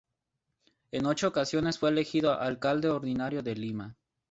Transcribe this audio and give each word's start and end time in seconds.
En 0.91 1.05
ocho 1.05 1.27
ocasiones 1.27 1.77
fue 1.77 1.91
elegido 1.91 2.33
alcalde 2.33 2.89
ordinario 2.89 3.43
de 3.43 3.53
Lima. 3.53 3.95